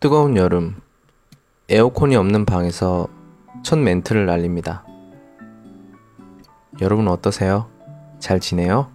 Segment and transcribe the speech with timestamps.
[0.00, 0.76] 뜨거운 여름,
[1.68, 3.08] 에어컨이 없는 방에서
[3.64, 4.84] 첫 멘트를 날립니다.
[6.80, 7.66] 여러분 어떠세요?
[8.20, 8.86] 잘 지내요?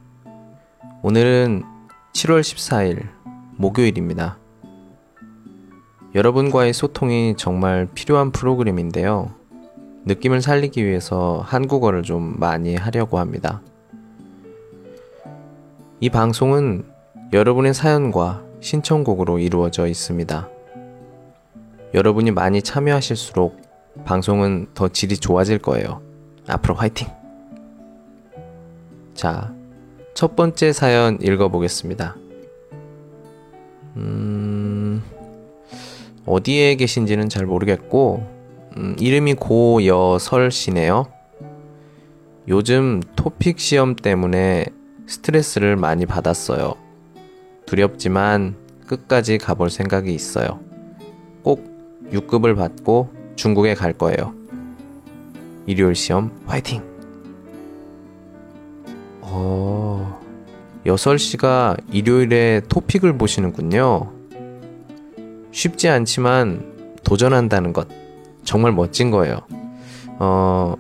[1.01, 1.63] 오늘은
[2.13, 3.09] 7월 14일
[3.57, 4.37] 목요일입니다.
[6.15, 9.33] 여러분과의 소통이 정말 필요한 프로그램인데요.
[10.05, 13.61] 느낌을 살리기 위해서 한국어를 좀 많이 하려고 합니다.
[15.99, 16.85] 이 방송은
[17.33, 20.52] 여러분의 사연과 신청곡으로 이루어져 있습니다.
[21.93, 23.61] 여러분이 많이 참여하실수록
[24.05, 26.01] 방송은 더 질이 좋아질 거예요.
[26.47, 27.07] 앞으로 화이팅!
[29.13, 29.53] 자,
[30.15, 32.15] 첫 번째 사연 읽어보겠습니다.
[33.97, 35.03] 음,
[36.25, 38.27] 어디에 계신지는 잘 모르겠고,
[38.77, 41.05] 음, 이름이 고여설 씨네요.
[42.47, 44.65] 요즘 토픽 시험 때문에
[45.05, 46.73] 스트레스를 많이 받았어요.
[47.67, 48.55] 두렵지만
[48.87, 50.59] 끝까지 가볼 생각이 있어요.
[52.03, 54.33] 꼭 6급을 받고 중국에 갈 거예요.
[55.65, 56.81] 일요일 시험 화이팅!
[59.21, 60.19] 어,
[60.85, 64.11] 여설 씨가 일요일에 토픽을 보시는군요.
[65.51, 66.73] 쉽지 않지만
[67.03, 67.87] 도전한다는 것
[68.43, 69.39] 정말 멋진 거예요.
[70.19, 70.75] 어,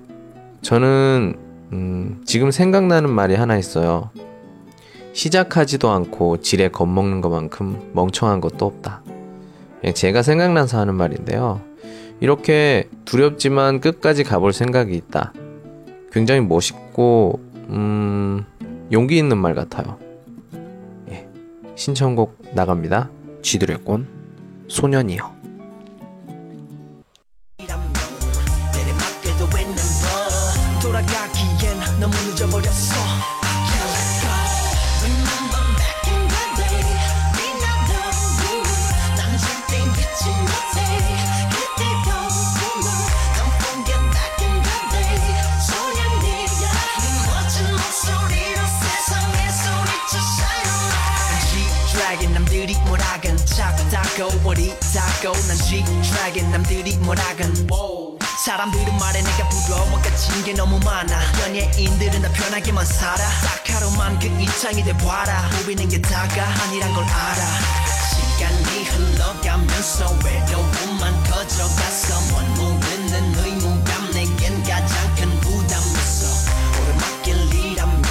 [0.61, 1.35] 저는
[1.71, 4.09] 음, 지금 생각나는 말이 하나 있어요.
[5.13, 9.02] 시작하지도 않고 지레 겁먹는 것만큼 멍청한 것도 없다.
[9.91, 11.61] 제가 생각나서 하는 말인데요.
[12.21, 15.33] 이렇게 두렵지만 끝까지 가볼 생각이 있다.
[16.11, 18.45] 굉장히 멋있고, 음,
[18.91, 19.97] 용기 있는 말 같아요.
[21.09, 21.27] 예.
[21.75, 23.09] 신청곡 나갑니다.
[23.41, 24.07] 쥐드래곤,
[24.69, 25.32] 소년이요.
[55.31, 57.69] 난 G-Dragon 남들이 뭐라건.
[58.43, 61.17] 사람들은 말해 내가 부러워 가진 게 너무 많아.
[61.43, 63.15] 연예인들은 다 편하게만 살아.
[63.15, 65.49] 딱 하루만 그 입장이 돼봐라.
[65.63, 67.41] 보이는 게 다가 아니란 걸 알아.
[68.09, 76.51] 시간이 흘러가면서 외로움만 커져가서 먼 모르는 의무감 내겐 가장 큰 부담이었어
[76.81, 78.01] 오르막길이라면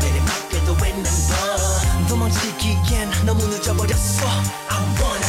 [0.00, 4.26] 내리막길도 있는 법 도망치기엔 너무 늦어버렸어.
[4.70, 5.21] I wanna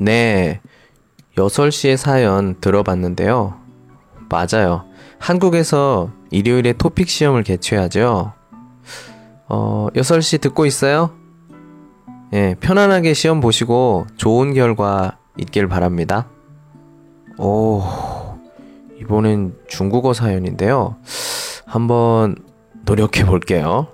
[0.00, 0.60] 네,
[1.38, 3.54] 여설 씨의 사연 들어봤는데요.
[4.28, 4.84] 맞아요.
[5.18, 8.32] 한국에서 일요일에 토픽 시험을 개최하죠.
[9.48, 11.10] 어, 여설 씨 듣고 있어요?
[12.32, 16.26] 예, 편안하게 시험 보시고 좋은 결과 있길 바랍니다.
[17.38, 17.82] 오,
[19.00, 20.96] 이번엔 중국어 사연인데요.
[21.66, 22.36] 한번
[22.84, 23.88] 노력해 볼게요.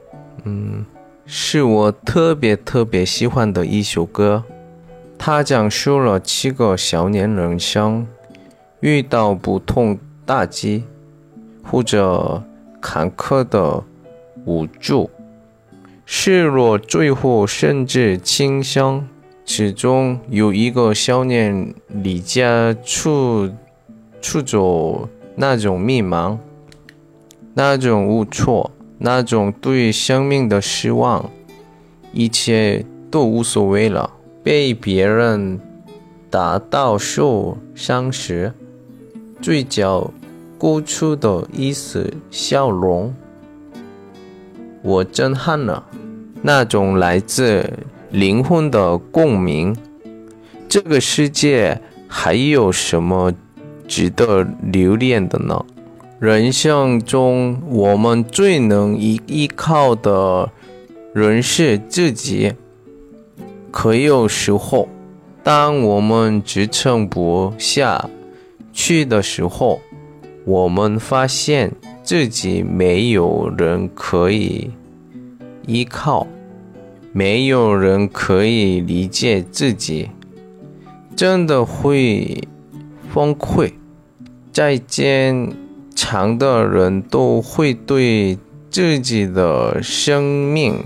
[0.46, 0.86] 음,
[1.26, 4.44] 是我特别特别喜欢的一首歌。
[5.17, 8.07] 他讲述了七个小年人生
[8.79, 10.83] 遇到不同打击
[11.63, 12.43] 或者
[12.79, 13.83] 坎坷的
[14.45, 15.09] 无助、
[16.05, 19.07] 失落，最后甚至轻生。
[19.43, 23.49] 其中有一个少年离家出
[24.21, 26.37] 出走，那种迷茫，
[27.53, 31.29] 那种无措，那种对生命的失望，
[32.11, 34.11] 一切都无所谓了。
[34.47, 35.59] 被别人
[36.29, 38.53] 打到受伤时，
[39.41, 40.09] 嘴角
[40.57, 43.13] 勾出的一丝笑容，
[44.81, 45.83] 我震撼了。
[46.41, 47.69] 那种来自
[48.09, 49.75] 灵魂的共鸣。
[50.69, 53.33] 这个世界还有什么
[53.85, 55.65] 值得留恋的呢？
[56.21, 60.49] 人生中，我们最能依依靠的
[61.13, 62.53] 人是自己。
[63.71, 64.87] 可有时候，
[65.43, 68.09] 当我们支撑不下
[68.73, 69.79] 去的时候，
[70.45, 71.71] 我们发现
[72.03, 74.71] 自己没有人可以
[75.65, 76.25] 依靠，
[77.11, 80.09] 没有人可以理解自己，
[81.15, 82.41] 真的会
[83.13, 83.71] 崩溃。
[84.51, 85.53] 再坚
[85.93, 88.37] 强的人都会对
[88.71, 90.79] 自己的生命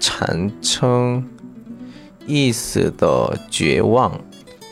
[0.00, 1.24] 产生。
[2.26, 4.20] 意思的绝望。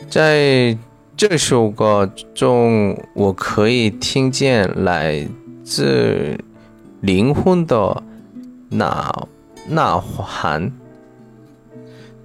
[0.09, 0.77] 在
[1.15, 5.27] 这首歌中，我可以听见来
[5.63, 6.37] 自
[7.01, 8.03] 灵魂的
[8.69, 9.27] 呐
[9.67, 10.71] 呐喊，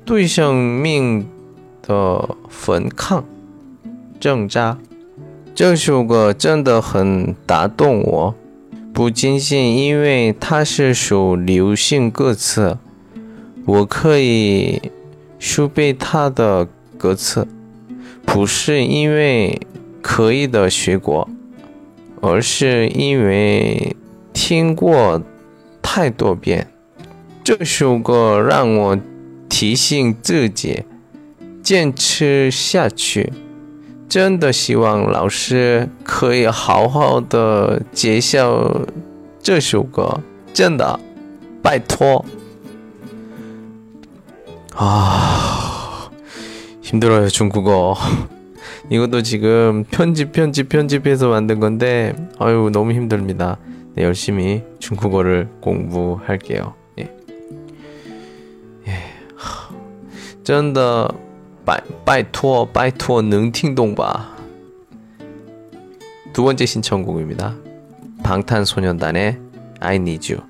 [0.04, 1.26] 对生命
[1.82, 3.24] 的反抗
[4.18, 4.78] 挣扎。
[5.54, 8.34] 这首歌真的很打动我，
[8.92, 12.78] 不仅仅因为它是首流行歌词，
[13.66, 14.80] 我可以
[15.38, 17.46] 熟背它的歌词。
[18.24, 19.58] 不是因为
[20.02, 21.28] 刻意的学过，
[22.20, 23.96] 而是因为
[24.34, 25.22] 听过
[25.80, 26.68] 太多遍。
[27.42, 28.98] 这首歌让我
[29.48, 30.84] 提醒自己
[31.62, 33.32] 坚持下去。
[34.06, 38.82] 真的希望老师可以好好的介绍
[39.42, 40.20] 这首歌，
[40.52, 41.00] 真的，
[41.62, 42.24] 拜托。
[44.75, 45.73] 啊。
[46.93, 47.95] 힘들어요 중국어
[48.89, 53.57] 이것도 지금 편집 편집 편집해서 만든 건데 아유 너무 힘듭니다
[53.95, 57.09] 네, 열심히 중국어를 공부할게요 예.
[58.87, 58.93] 예.
[60.43, 61.11] 真的
[61.65, 64.35] 拜拜托拜托能听懂吧
[66.33, 67.55] 두 번째 신청곡입니다
[68.23, 69.39] 방탄소년단의
[69.79, 70.43] I Need You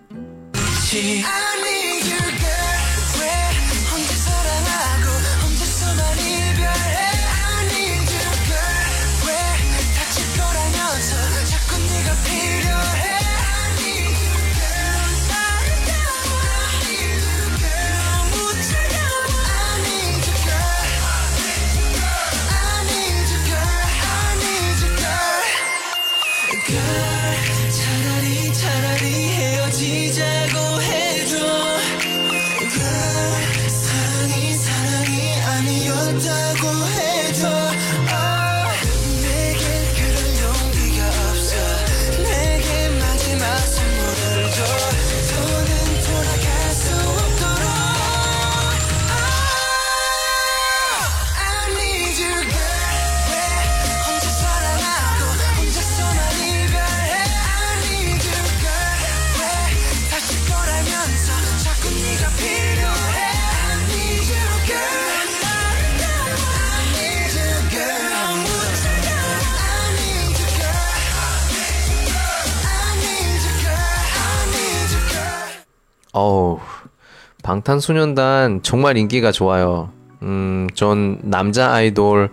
[77.49, 79.91] 방탄소년단 정말 인기가 좋아요.
[80.21, 82.31] 음, 전 남자 아이돌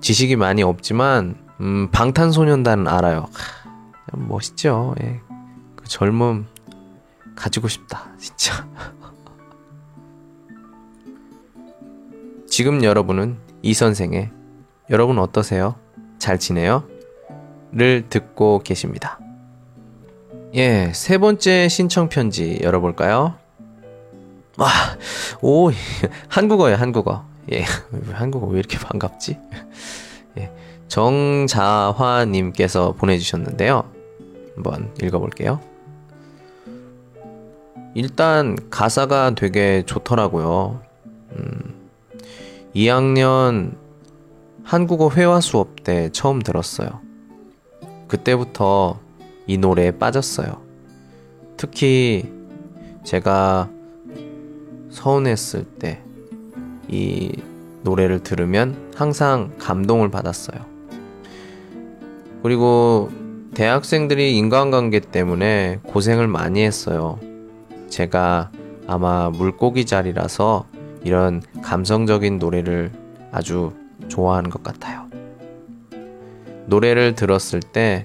[0.00, 3.28] 지식이 많이 없지만, 음, 방탄소년단은 알아요.
[4.12, 4.96] 멋있죠.
[5.04, 5.20] 예.
[5.76, 6.48] 그 젊음
[7.36, 8.66] 가지고 싶다, 진짜.
[12.50, 14.32] 지금 여러분은 이 선생의
[14.90, 15.76] 여러분 어떠세요?
[16.18, 16.82] 잘 지내요?
[17.70, 19.20] 를 듣고 계십니다.
[20.54, 23.39] 예, 세 번째 신청 편지 열어볼까요?
[24.60, 24.68] 와,
[25.40, 25.70] 오,
[26.28, 27.24] 한국어예요, 한국어.
[27.50, 27.64] 예,
[28.12, 29.38] 한국어 왜 이렇게 반갑지?
[30.36, 30.52] 예,
[30.86, 32.42] 정자화님께서
[32.92, 33.90] 보내주셨는데요.
[34.54, 35.60] 한번 읽어볼게요.
[37.94, 40.82] 일단 가사가 되게 좋더라고요.
[41.38, 41.88] 음,
[42.76, 43.78] 2학년
[44.62, 47.00] 한국어 회화 수업 때 처음 들었어요.
[48.08, 49.00] 그때부터
[49.46, 50.60] 이 노래에 빠졌어요.
[51.56, 52.30] 특히
[53.04, 53.70] 제가
[54.90, 56.02] 서운했을 때
[56.90, 57.30] 이
[57.82, 60.60] 노래를 들으면 항상 감동을 받았어요.
[62.42, 63.10] 그리고
[63.54, 67.18] 대학생들이 인간관계 때문에 고생을 많이 했어요.
[67.88, 68.50] 제가
[68.86, 70.66] 아마 물고기 자리라서
[71.04, 72.90] 이런 감성적인 노래를
[73.30, 73.72] 아주
[74.08, 75.06] 좋아하는 것 같아요.
[76.66, 78.04] 노래를 들었을 때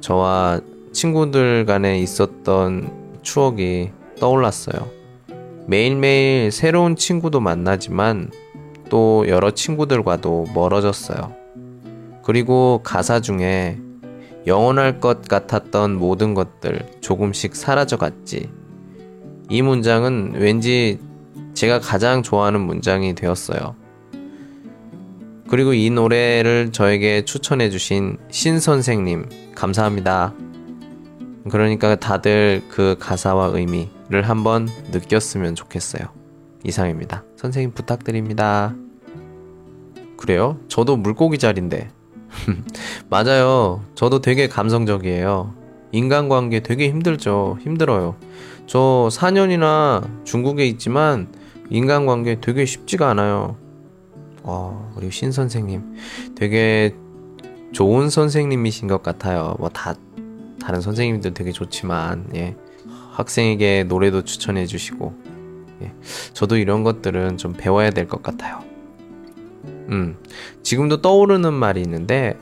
[0.00, 0.60] 저와
[0.92, 3.90] 친구들 간에 있었던 추억이
[4.20, 4.95] 떠올랐어요.
[5.66, 8.30] 매일매일 새로운 친구도 만나지만
[8.88, 11.34] 또 여러 친구들과도 멀어졌어요.
[12.22, 13.78] 그리고 가사 중에
[14.46, 18.48] 영원할 것 같았던 모든 것들 조금씩 사라져 갔지.
[19.48, 21.00] 이 문장은 왠지
[21.54, 23.74] 제가 가장 좋아하는 문장이 되었어요.
[25.48, 30.32] 그리고 이 노래를 저에게 추천해주신 신 선생님, 감사합니다.
[31.48, 36.04] 그러니까 다들 그 가사와 의미 를 한번 느꼈으면 좋겠어요.
[36.64, 37.24] 이상입니다.
[37.36, 38.74] 선생님 부탁드립니다.
[40.16, 40.58] 그래요?
[40.68, 41.90] 저도 물고기 자리인데.
[43.10, 43.82] 맞아요.
[43.94, 45.54] 저도 되게 감성적이에요.
[45.92, 47.58] 인간관계 되게 힘들죠.
[47.60, 48.16] 힘들어요.
[48.66, 51.28] 저 4년이나 중국에 있지만
[51.70, 53.56] 인간관계 되게 쉽지가 않아요.
[54.42, 55.96] 와, 우리 신 선생님
[56.36, 56.94] 되게
[57.72, 59.56] 좋은 선생님이신 것 같아요.
[59.58, 59.94] 뭐 다
[60.60, 62.56] 다른 선생님도 되게 좋지만 예.
[63.16, 65.14] 학생에게 노래도 추천해 주시고
[65.82, 65.92] 예.
[66.34, 68.60] 저도 이런 것들은 좀 배워야 될 것 같아요.
[69.88, 70.16] 음.
[70.62, 72.36] 지금도 떠오르는 말이 있는데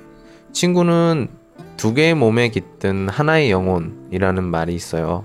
[0.52, 1.28] 친구는
[1.76, 5.24] 두 개의 몸에 깃든 하나의 영혼이라는 말이 있어요.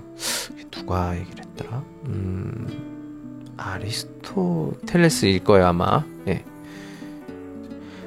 [0.70, 1.82] 누가 얘기를 했더라?
[2.06, 3.54] 음.
[3.56, 6.04] 아리스토텔레스일 거예요, 아마.
[6.28, 6.44] 예.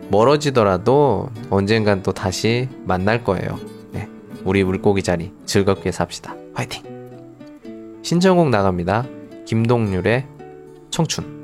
[0.10, 3.60] 멀어지더라도 언젠간 또 다시 만날 거예요.
[3.92, 4.08] 네.
[4.44, 6.36] 우리 물고기 자리 즐겁게 삽시다.
[6.54, 6.93] 화이팅!
[8.04, 9.08] 신청곡 나갑니다.
[9.46, 10.28] 김동률의
[10.92, 11.43] 청춘.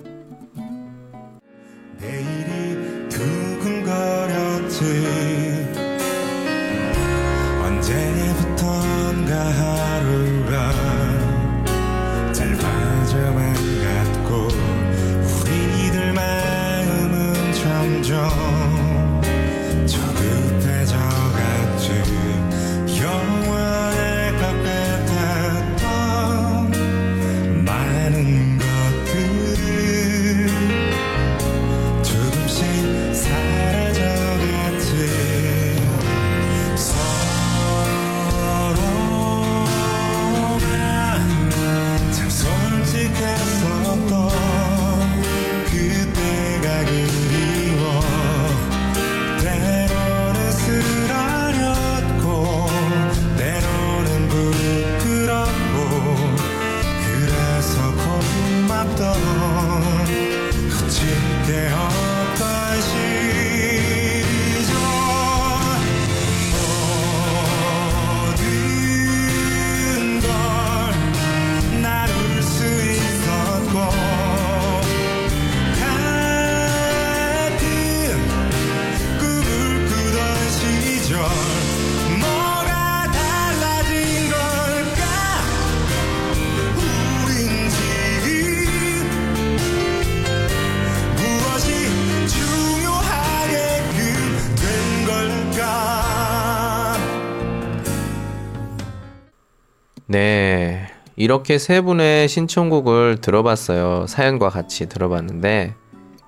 [100.12, 100.88] 네.
[101.16, 104.08] 이렇게 세 분의 신청곡을 들어봤어요.
[104.08, 105.76] 사연과 같이 들어봤는데,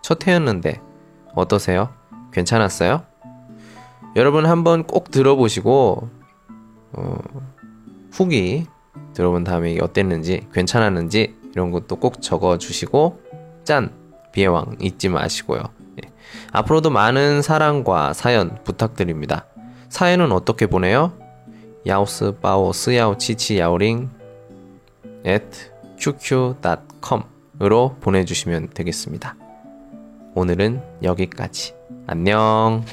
[0.04, 0.80] 첫 회였는데,
[1.34, 1.90] 어떠세요?
[2.32, 3.02] 괜찮았어요?
[4.16, 6.10] 여러분 한번 꼭 들어보시고,
[6.94, 7.18] 어,
[8.12, 8.68] 후기
[9.16, 13.20] 들어본 다음에 어땠는지, 괜찮았는지, 이런 것도 꼭 적어 주시고,
[13.64, 13.92] 짠!
[14.32, 15.64] 비애왕 잊지 마시고요.
[16.04, 16.12] 예.
[16.52, 19.48] 앞으로도 많은 사랑과 사연 부탁드립니다.
[19.90, 21.14] 사연은 어떻게 보내요?
[21.86, 24.10] 야오스 바오 스야오 치치 야오링
[25.26, 29.36] at qq.com으로 보내주시면 되겠습니다.
[30.36, 31.74] 오늘은 여기까지.
[32.08, 32.84] 안녕.